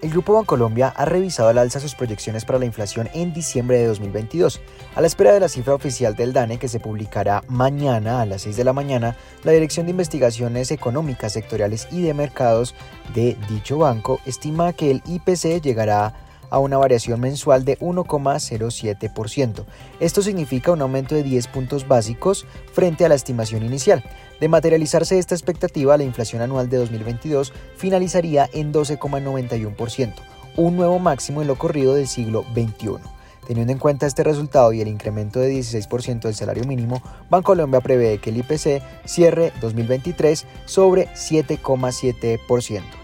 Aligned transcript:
El 0.00 0.10
Grupo 0.10 0.34
Bancolombia 0.34 0.94
ha 0.94 1.04
revisado 1.06 1.48
al 1.48 1.58
alza 1.58 1.80
sus 1.80 1.96
proyecciones 1.96 2.44
para 2.44 2.60
la 2.60 2.66
inflación 2.66 3.08
en 3.14 3.32
diciembre 3.32 3.78
de 3.78 3.88
2022. 3.88 4.60
A 4.94 5.00
la 5.00 5.08
espera 5.08 5.32
de 5.32 5.40
la 5.40 5.48
cifra 5.48 5.74
oficial 5.74 6.14
del 6.14 6.32
DANE 6.32 6.58
que 6.58 6.68
se 6.68 6.78
publicará 6.78 7.42
mañana 7.48 8.20
a 8.20 8.26
las 8.26 8.42
6 8.42 8.56
de 8.56 8.62
la 8.62 8.72
mañana, 8.72 9.16
la 9.42 9.50
Dirección 9.50 9.86
de 9.86 9.90
Investigaciones 9.90 10.70
Económicas, 10.70 11.32
Sectoriales 11.32 11.88
y 11.90 12.02
de 12.02 12.14
Mercados 12.14 12.76
de 13.12 13.36
dicho 13.48 13.78
banco 13.78 14.20
estima 14.24 14.72
que 14.72 14.92
el 14.92 15.02
IPC 15.04 15.60
llegará 15.60 16.06
a 16.06 16.14
una 16.56 16.78
variación 16.78 17.20
mensual 17.20 17.66
de 17.66 17.78
1,07%. 17.80 19.64
Esto 20.00 20.22
significa 20.22 20.72
un 20.72 20.80
aumento 20.80 21.14
de 21.14 21.22
10 21.22 21.48
puntos 21.48 21.86
básicos 21.86 22.46
frente 22.72 23.04
a 23.04 23.10
la 23.10 23.14
estimación 23.14 23.62
inicial. 23.62 24.02
De 24.40 24.48
materializarse 24.48 25.18
esta 25.18 25.34
expectativa, 25.34 25.98
la 25.98 26.04
inflación 26.04 26.40
anual 26.40 26.70
de 26.70 26.78
2022 26.78 27.52
finalizaría 27.76 28.48
en 28.54 28.72
12,91%, 28.72 30.14
un 30.56 30.76
nuevo 30.76 30.98
máximo 30.98 31.42
en 31.42 31.48
lo 31.48 31.56
corrido 31.56 31.92
del 31.92 32.08
siglo 32.08 32.46
XXI. 32.54 32.96
Teniendo 33.46 33.72
en 33.72 33.78
cuenta 33.78 34.06
este 34.06 34.24
resultado 34.24 34.74
y 34.74 34.82
el 34.82 34.88
incremento 34.88 35.40
de 35.40 35.50
16% 35.50 36.20
del 36.20 36.34
salario 36.34 36.64
mínimo, 36.64 37.02
Bancolombia 37.30 37.80
prevé 37.80 38.18
que 38.18 38.28
el 38.28 38.36
IPC 38.36 38.82
cierre 39.06 39.52
2023 39.62 40.46
sobre 40.66 41.08
7,7%. 41.14 42.97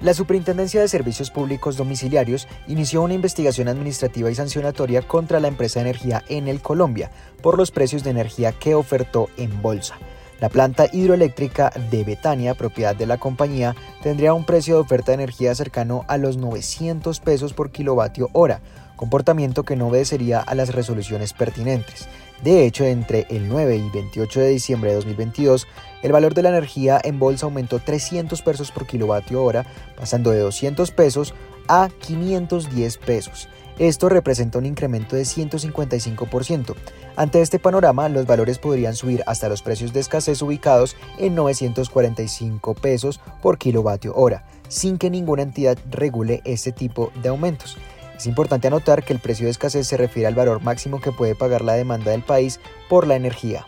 La 0.00 0.14
Superintendencia 0.14 0.80
de 0.80 0.86
Servicios 0.86 1.32
Públicos 1.32 1.76
Domiciliarios 1.76 2.46
inició 2.68 3.02
una 3.02 3.14
investigación 3.14 3.66
administrativa 3.66 4.30
y 4.30 4.34
sancionatoria 4.36 5.02
contra 5.02 5.40
la 5.40 5.48
empresa 5.48 5.80
de 5.80 5.90
energía 5.90 6.22
Enel 6.28 6.60
Colombia 6.60 7.10
por 7.42 7.58
los 7.58 7.72
precios 7.72 8.04
de 8.04 8.10
energía 8.10 8.52
que 8.52 8.76
ofertó 8.76 9.28
en 9.36 9.60
bolsa. 9.60 9.98
La 10.40 10.50
planta 10.50 10.86
hidroeléctrica 10.92 11.72
de 11.90 12.04
Betania, 12.04 12.54
propiedad 12.54 12.94
de 12.94 13.06
la 13.06 13.18
compañía, 13.18 13.74
tendría 14.00 14.34
un 14.34 14.44
precio 14.44 14.76
de 14.76 14.82
oferta 14.82 15.10
de 15.10 15.16
energía 15.16 15.52
cercano 15.56 16.04
a 16.06 16.16
los 16.16 16.36
900 16.36 17.18
pesos 17.18 17.52
por 17.52 17.72
kilovatio 17.72 18.30
hora, 18.34 18.60
comportamiento 18.98 19.62
que 19.62 19.76
no 19.76 19.88
obedecería 19.88 20.40
a 20.40 20.54
las 20.54 20.74
resoluciones 20.74 21.32
pertinentes. 21.32 22.06
De 22.42 22.66
hecho, 22.66 22.84
entre 22.84 23.26
el 23.30 23.48
9 23.48 23.76
y 23.76 23.90
28 23.90 24.40
de 24.40 24.48
diciembre 24.50 24.90
de 24.90 24.96
2022, 24.96 25.66
el 26.02 26.12
valor 26.12 26.34
de 26.34 26.42
la 26.42 26.50
energía 26.50 27.00
en 27.02 27.18
bolsa 27.18 27.46
aumentó 27.46 27.78
300 27.78 28.42
pesos 28.42 28.70
por 28.70 28.86
kilovatio 28.86 29.42
hora, 29.42 29.64
pasando 29.96 30.30
de 30.30 30.40
200 30.40 30.90
pesos 30.90 31.34
a 31.66 31.88
510 31.88 32.98
pesos. 32.98 33.48
Esto 33.78 34.08
representa 34.08 34.58
un 34.58 34.66
incremento 34.66 35.14
de 35.14 35.22
155%. 35.22 36.74
Ante 37.14 37.40
este 37.40 37.58
panorama, 37.58 38.08
los 38.08 38.26
valores 38.26 38.58
podrían 38.58 38.94
subir 38.94 39.22
hasta 39.26 39.48
los 39.48 39.62
precios 39.62 39.92
de 39.92 40.00
escasez 40.00 40.42
ubicados 40.42 40.96
en 41.18 41.34
945 41.36 42.74
pesos 42.74 43.20
por 43.40 43.58
kilovatio 43.58 44.14
hora, 44.14 44.44
sin 44.68 44.98
que 44.98 45.10
ninguna 45.10 45.42
entidad 45.42 45.78
regule 45.90 46.42
este 46.44 46.72
tipo 46.72 47.12
de 47.22 47.28
aumentos. 47.28 47.76
Es 48.18 48.26
importante 48.26 48.66
anotar 48.66 49.04
que 49.04 49.12
el 49.12 49.20
precio 49.20 49.44
de 49.44 49.52
escasez 49.52 49.86
se 49.86 49.96
refiere 49.96 50.26
al 50.26 50.34
valor 50.34 50.60
máximo 50.60 51.00
que 51.00 51.12
puede 51.12 51.36
pagar 51.36 51.62
la 51.62 51.74
demanda 51.74 52.10
del 52.10 52.22
país 52.22 52.58
por 52.88 53.06
la 53.06 53.14
energía. 53.14 53.64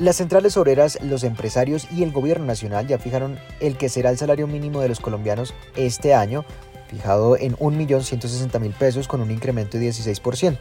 Las 0.00 0.16
centrales 0.16 0.56
obreras, 0.56 0.98
los 1.00 1.22
empresarios 1.22 1.86
y 1.92 2.02
el 2.02 2.10
gobierno 2.10 2.44
nacional 2.44 2.88
ya 2.88 2.98
fijaron 2.98 3.38
el 3.60 3.76
que 3.76 3.88
será 3.88 4.10
el 4.10 4.18
salario 4.18 4.48
mínimo 4.48 4.80
de 4.80 4.88
los 4.88 4.98
colombianos 4.98 5.54
este 5.76 6.12
año, 6.12 6.44
fijado 6.88 7.36
en 7.36 7.56
1.160.000 7.58 8.74
pesos 8.74 9.06
con 9.06 9.20
un 9.20 9.30
incremento 9.30 9.78
de 9.78 9.88
16%. 9.90 10.58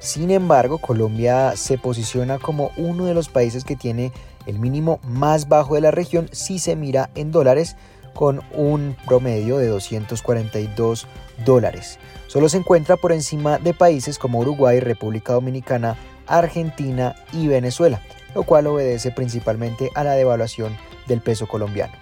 Sin 0.00 0.30
embargo, 0.30 0.78
Colombia 0.78 1.52
se 1.56 1.76
posiciona 1.76 2.38
como 2.38 2.72
uno 2.78 3.04
de 3.04 3.12
los 3.12 3.28
países 3.28 3.64
que 3.64 3.76
tiene 3.76 4.12
el 4.46 4.58
mínimo 4.58 4.98
más 5.04 5.46
bajo 5.46 5.74
de 5.74 5.82
la 5.82 5.90
región 5.90 6.30
si 6.32 6.58
se 6.58 6.74
mira 6.74 7.10
en 7.14 7.30
dólares 7.30 7.76
con 8.14 8.40
un 8.54 8.96
promedio 9.06 9.58
de 9.58 9.68
242 9.68 11.06
dólares. 11.44 11.98
Solo 12.28 12.48
se 12.48 12.56
encuentra 12.56 12.96
por 12.96 13.12
encima 13.12 13.58
de 13.58 13.74
países 13.74 14.18
como 14.18 14.40
Uruguay, 14.40 14.80
República 14.80 15.34
Dominicana, 15.34 15.96
Argentina 16.26 17.14
y 17.32 17.48
Venezuela, 17.48 18.00
lo 18.34 18.44
cual 18.44 18.68
obedece 18.68 19.10
principalmente 19.10 19.90
a 19.94 20.02
la 20.02 20.12
devaluación 20.12 20.76
del 21.08 21.20
peso 21.20 21.46
colombiano. 21.46 21.92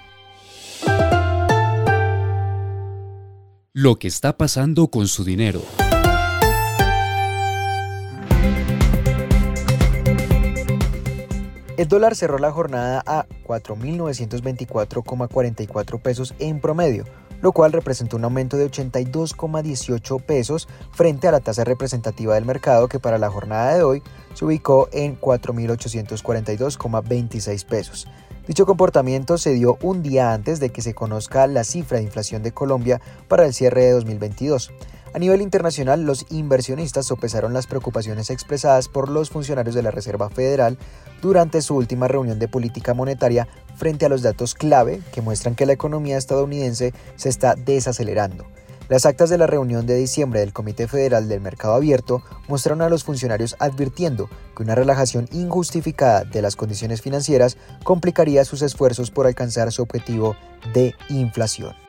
Lo 3.72 3.98
que 3.98 4.06
está 4.06 4.36
pasando 4.36 4.88
con 4.88 5.08
su 5.08 5.24
dinero. 5.24 5.62
El 11.78 11.86
dólar 11.86 12.16
cerró 12.16 12.38
la 12.38 12.50
jornada 12.50 13.04
a 13.06 13.24
4.924,44 13.46 16.02
pesos 16.02 16.34
en 16.40 16.60
promedio, 16.60 17.04
lo 17.40 17.52
cual 17.52 17.72
representó 17.72 18.16
un 18.16 18.24
aumento 18.24 18.56
de 18.56 18.68
82,18 18.68 20.20
pesos 20.20 20.66
frente 20.90 21.28
a 21.28 21.30
la 21.30 21.38
tasa 21.38 21.62
representativa 21.62 22.34
del 22.34 22.46
mercado 22.46 22.88
que 22.88 22.98
para 22.98 23.18
la 23.18 23.30
jornada 23.30 23.76
de 23.76 23.84
hoy 23.84 24.02
se 24.34 24.44
ubicó 24.44 24.88
en 24.90 25.20
4.842,26 25.20 27.64
pesos. 27.64 28.08
Dicho 28.48 28.66
comportamiento 28.66 29.38
se 29.38 29.52
dio 29.52 29.78
un 29.80 30.02
día 30.02 30.32
antes 30.32 30.58
de 30.58 30.70
que 30.70 30.82
se 30.82 30.94
conozca 30.94 31.46
la 31.46 31.62
cifra 31.62 31.98
de 31.98 32.04
inflación 32.04 32.42
de 32.42 32.50
Colombia 32.50 33.00
para 33.28 33.46
el 33.46 33.54
cierre 33.54 33.84
de 33.84 33.92
2022. 33.92 34.72
A 35.14 35.18
nivel 35.18 35.40
internacional, 35.40 36.02
los 36.02 36.26
inversionistas 36.30 37.06
sopesaron 37.06 37.54
las 37.54 37.66
preocupaciones 37.66 38.28
expresadas 38.28 38.88
por 38.88 39.08
los 39.08 39.30
funcionarios 39.30 39.74
de 39.74 39.82
la 39.82 39.90
Reserva 39.90 40.28
Federal 40.28 40.78
durante 41.22 41.62
su 41.62 41.74
última 41.76 42.08
reunión 42.08 42.38
de 42.38 42.46
política 42.46 42.92
monetaria 42.92 43.48
frente 43.76 44.04
a 44.04 44.10
los 44.10 44.22
datos 44.22 44.54
clave 44.54 45.00
que 45.12 45.22
muestran 45.22 45.54
que 45.54 45.66
la 45.66 45.72
economía 45.72 46.18
estadounidense 46.18 46.92
se 47.16 47.30
está 47.30 47.54
desacelerando. 47.54 48.44
Las 48.88 49.06
actas 49.06 49.28
de 49.28 49.38
la 49.38 49.46
reunión 49.46 49.86
de 49.86 49.96
diciembre 49.96 50.40
del 50.40 50.52
Comité 50.52 50.88
Federal 50.88 51.28
del 51.28 51.40
Mercado 51.40 51.74
Abierto 51.74 52.22
mostraron 52.46 52.80
a 52.82 52.88
los 52.88 53.04
funcionarios 53.04 53.56
advirtiendo 53.58 54.28
que 54.56 54.62
una 54.62 54.74
relajación 54.74 55.28
injustificada 55.32 56.24
de 56.24 56.42
las 56.42 56.56
condiciones 56.56 57.02
financieras 57.02 57.56
complicaría 57.84 58.44
sus 58.44 58.62
esfuerzos 58.62 59.10
por 59.10 59.26
alcanzar 59.26 59.72
su 59.72 59.82
objetivo 59.82 60.36
de 60.72 60.94
inflación. 61.10 61.87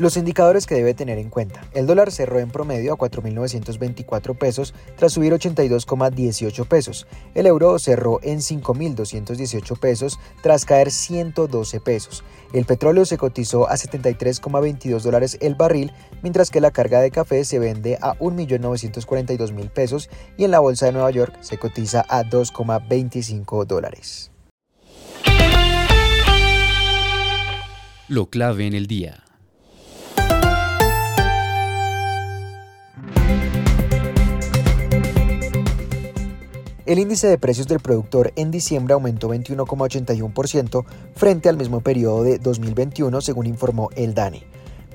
Los 0.00 0.16
indicadores 0.16 0.66
que 0.66 0.76
debe 0.76 0.94
tener 0.94 1.18
en 1.18 1.28
cuenta. 1.28 1.60
El 1.74 1.86
dólar 1.86 2.10
cerró 2.10 2.38
en 2.38 2.50
promedio 2.50 2.94
a 2.94 2.96
4.924 2.96 4.34
pesos 4.34 4.72
tras 4.96 5.12
subir 5.12 5.34
82,18 5.34 6.66
pesos. 6.66 7.06
El 7.34 7.44
euro 7.44 7.78
cerró 7.78 8.18
en 8.22 8.38
5.218 8.38 9.78
pesos 9.78 10.18
tras 10.42 10.64
caer 10.64 10.90
112 10.90 11.80
pesos. 11.80 12.24
El 12.54 12.64
petróleo 12.64 13.04
se 13.04 13.18
cotizó 13.18 13.68
a 13.68 13.74
73,22 13.74 15.02
dólares 15.02 15.36
el 15.42 15.54
barril, 15.54 15.92
mientras 16.22 16.48
que 16.48 16.62
la 16.62 16.70
carga 16.70 17.02
de 17.02 17.10
café 17.10 17.44
se 17.44 17.58
vende 17.58 17.98
a 18.00 18.14
1.942.000 18.20 19.68
pesos 19.68 20.08
y 20.38 20.44
en 20.44 20.50
la 20.50 20.60
bolsa 20.60 20.86
de 20.86 20.92
Nueva 20.92 21.10
York 21.10 21.36
se 21.42 21.58
cotiza 21.58 22.06
a 22.08 22.24
2,25 22.24 23.66
dólares. 23.66 24.30
Lo 28.08 28.30
clave 28.30 28.66
en 28.66 28.72
el 28.72 28.86
día. 28.86 29.24
El 36.90 36.98
índice 36.98 37.28
de 37.28 37.38
precios 37.38 37.68
del 37.68 37.78
productor 37.78 38.32
en 38.34 38.50
diciembre 38.50 38.94
aumentó 38.94 39.28
21,81% 39.28 40.84
frente 41.14 41.48
al 41.48 41.56
mismo 41.56 41.82
periodo 41.82 42.24
de 42.24 42.40
2021, 42.40 43.20
según 43.20 43.46
informó 43.46 43.90
el 43.94 44.12
DANE. 44.12 44.42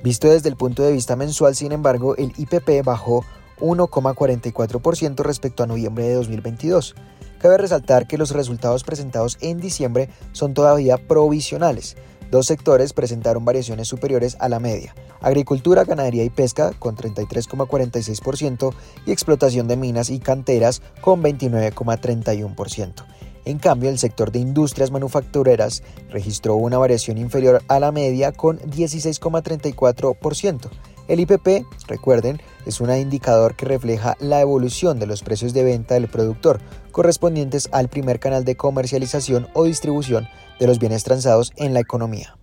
Visto 0.04 0.28
desde 0.28 0.50
el 0.50 0.58
punto 0.58 0.84
de 0.84 0.92
vista 0.92 1.16
mensual, 1.16 1.56
sin 1.56 1.72
embargo, 1.72 2.18
el 2.18 2.34
IPP 2.36 2.84
bajó 2.84 3.24
1,44% 3.62 5.24
respecto 5.24 5.64
a 5.64 5.68
noviembre 5.68 6.04
de 6.04 6.16
2022. 6.16 6.96
Cabe 7.40 7.58
resaltar 7.60 8.08
que 8.08 8.18
los 8.18 8.32
resultados 8.32 8.84
presentados 8.84 9.38
en 9.40 9.62
diciembre 9.62 10.10
son 10.34 10.54
todavía 10.54 10.98
provisionales, 10.98 11.96
Dos 12.36 12.48
sectores 12.48 12.92
presentaron 12.92 13.46
variaciones 13.46 13.88
superiores 13.88 14.36
a 14.42 14.50
la 14.50 14.60
media. 14.60 14.94
Agricultura, 15.22 15.86
ganadería 15.86 16.26
y 16.26 16.30
pesca 16.30 16.72
con 16.78 16.98
33,46% 16.98 18.74
y 19.06 19.14
explotación 19.14 19.70
de 19.70 19.78
minas 19.78 20.10
y 20.10 20.20
canteras 20.20 20.82
con 21.00 21.24
29,31%. 21.24 23.06
En 23.46 23.58
cambio, 23.58 23.90
el 23.90 24.00
sector 24.00 24.34
de 24.34 24.40
industrias 24.40 24.92
manufactureras 24.92 25.82
registró 26.10 26.58
una 26.58 26.78
variación 26.78 27.20
inferior 27.20 27.64
a 27.70 27.80
la 27.80 27.94
media 27.94 28.34
con 28.34 28.60
16,34%. 28.60 30.70
El 31.08 31.22
IPP, 31.22 31.66
recuerden, 31.88 32.42
es 32.66 32.82
un 32.82 32.94
indicador 32.94 33.56
que 33.56 33.66
refleja 33.66 34.18
la 34.20 34.42
evolución 34.42 35.00
de 35.00 35.06
los 35.06 35.24
precios 35.24 35.54
de 35.54 35.64
venta 35.64 35.94
del 35.94 36.10
productor, 36.10 36.60
correspondientes 36.96 37.68
al 37.74 37.90
primer 37.90 38.22
canal 38.22 38.46
de 38.46 38.56
comercialización 38.56 39.50
o 39.52 39.66
distribución 39.66 40.30
de 40.62 40.68
los 40.68 40.80
bienes 40.80 41.04
transados 41.04 41.52
en 41.58 41.74
la 41.74 41.82
economía. 41.82 42.38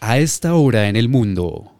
A 0.00 0.18
esta 0.18 0.56
hora 0.56 0.88
en 0.88 0.96
el 0.96 1.08
mundo. 1.08 1.70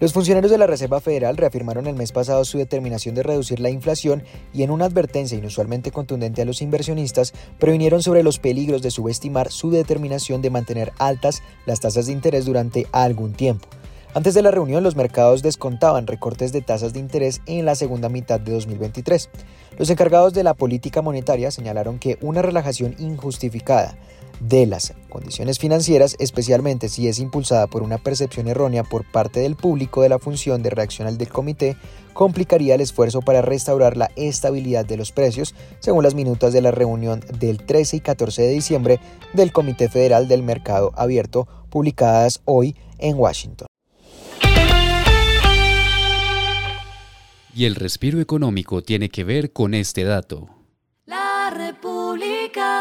Los 0.00 0.12
funcionarios 0.12 0.50
de 0.50 0.58
la 0.58 0.66
Reserva 0.66 1.00
Federal 1.00 1.38
reafirmaron 1.38 1.86
el 1.86 1.94
mes 1.94 2.12
pasado 2.12 2.44
su 2.44 2.58
determinación 2.58 3.14
de 3.14 3.22
reducir 3.22 3.58
la 3.58 3.70
inflación 3.70 4.22
y 4.52 4.64
en 4.64 4.70
una 4.70 4.84
advertencia 4.84 5.38
inusualmente 5.38 5.92
contundente 5.92 6.42
a 6.42 6.44
los 6.44 6.60
inversionistas, 6.60 7.32
previnieron 7.58 8.02
sobre 8.02 8.22
los 8.22 8.38
peligros 8.38 8.82
de 8.82 8.90
subestimar 8.90 9.50
su 9.50 9.70
determinación 9.70 10.42
de 10.42 10.50
mantener 10.50 10.92
altas 10.98 11.42
las 11.64 11.80
tasas 11.80 12.04
de 12.04 12.12
interés 12.12 12.44
durante 12.44 12.86
algún 12.92 13.32
tiempo. 13.32 13.66
Antes 14.14 14.34
de 14.34 14.42
la 14.42 14.50
reunión, 14.50 14.84
los 14.84 14.94
mercados 14.94 15.42
descontaban 15.42 16.06
recortes 16.06 16.52
de 16.52 16.60
tasas 16.60 16.92
de 16.92 17.00
interés 17.00 17.40
en 17.46 17.64
la 17.64 17.74
segunda 17.74 18.10
mitad 18.10 18.38
de 18.38 18.52
2023. 18.52 19.30
Los 19.78 19.88
encargados 19.88 20.34
de 20.34 20.44
la 20.44 20.52
política 20.52 21.00
monetaria 21.00 21.50
señalaron 21.50 21.98
que 21.98 22.18
una 22.20 22.42
relajación 22.42 22.94
injustificada 22.98 23.96
de 24.38 24.66
las 24.66 24.92
condiciones 25.08 25.58
financieras, 25.58 26.16
especialmente 26.18 26.90
si 26.90 27.08
es 27.08 27.20
impulsada 27.20 27.66
por 27.68 27.82
una 27.82 27.96
percepción 27.96 28.48
errónea 28.48 28.84
por 28.84 29.10
parte 29.10 29.40
del 29.40 29.56
público 29.56 30.02
de 30.02 30.10
la 30.10 30.18
función 30.18 30.62
de 30.62 30.68
reacción 30.68 31.08
al 31.08 31.16
del 31.16 31.30
comité, 31.30 31.78
complicaría 32.12 32.74
el 32.74 32.82
esfuerzo 32.82 33.22
para 33.22 33.40
restaurar 33.40 33.96
la 33.96 34.10
estabilidad 34.16 34.84
de 34.84 34.98
los 34.98 35.10
precios, 35.10 35.54
según 35.78 36.04
las 36.04 36.14
minutas 36.14 36.52
de 36.52 36.60
la 36.60 36.70
reunión 36.70 37.24
del 37.38 37.64
13 37.64 37.96
y 37.96 38.00
14 38.00 38.42
de 38.42 38.50
diciembre 38.50 39.00
del 39.32 39.52
Comité 39.52 39.88
Federal 39.88 40.28
del 40.28 40.42
Mercado 40.42 40.92
Abierto, 40.96 41.48
publicadas 41.70 42.42
hoy 42.44 42.76
en 42.98 43.16
Washington. 43.16 43.71
Y 47.54 47.66
el 47.66 47.74
respiro 47.74 48.18
económico 48.18 48.82
tiene 48.82 49.10
que 49.10 49.24
ver 49.24 49.52
con 49.52 49.74
este 49.74 50.04
dato. 50.04 50.48
La 51.04 51.52
República. 51.54 52.72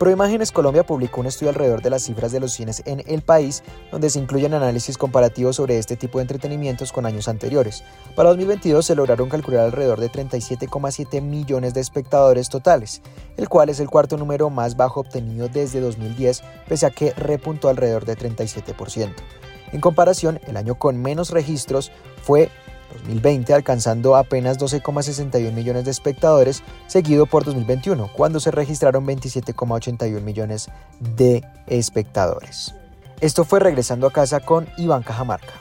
Proimágenes 0.00 0.50
Colombia 0.50 0.82
publicó 0.84 1.20
un 1.20 1.28
estudio 1.28 1.50
alrededor 1.50 1.80
de 1.80 1.90
las 1.90 2.02
cifras 2.02 2.32
de 2.32 2.40
los 2.40 2.52
cines 2.52 2.82
en 2.86 3.04
el 3.06 3.22
país, 3.22 3.62
donde 3.92 4.10
se 4.10 4.18
incluyen 4.18 4.52
análisis 4.52 4.98
comparativos 4.98 5.54
sobre 5.54 5.78
este 5.78 5.94
tipo 5.94 6.18
de 6.18 6.22
entretenimientos 6.22 6.90
con 6.90 7.06
años 7.06 7.28
anteriores. 7.28 7.84
Para 8.16 8.30
2022 8.30 8.84
se 8.84 8.96
lograron 8.96 9.28
calcular 9.28 9.66
alrededor 9.66 10.00
de 10.00 10.10
37,7 10.10 11.22
millones 11.22 11.72
de 11.72 11.82
espectadores 11.82 12.48
totales, 12.48 13.00
el 13.36 13.48
cual 13.48 13.68
es 13.68 13.78
el 13.78 13.88
cuarto 13.88 14.16
número 14.16 14.50
más 14.50 14.76
bajo 14.76 14.98
obtenido 14.98 15.48
desde 15.48 15.78
2010, 15.78 16.42
pese 16.68 16.86
a 16.86 16.90
que 16.90 17.12
repuntó 17.12 17.68
alrededor 17.68 18.04
de 18.04 18.16
37%. 18.16 19.12
En 19.72 19.80
comparación, 19.80 20.40
el 20.46 20.56
año 20.56 20.74
con 20.76 21.00
menos 21.00 21.30
registros 21.30 21.90
fue 22.22 22.50
2020 22.92 23.54
alcanzando 23.54 24.16
apenas 24.16 24.58
12,61 24.58 25.52
millones 25.52 25.84
de 25.84 25.90
espectadores, 25.90 26.62
seguido 26.86 27.26
por 27.26 27.44
2021, 27.44 28.10
cuando 28.14 28.38
se 28.40 28.50
registraron 28.50 29.06
27,81 29.06 30.20
millones 30.20 30.68
de 31.00 31.42
espectadores. 31.66 32.74
Esto 33.20 33.44
fue 33.44 33.60
regresando 33.60 34.06
a 34.06 34.12
casa 34.12 34.40
con 34.40 34.68
Iván 34.76 35.02
Cajamarca. 35.02 35.52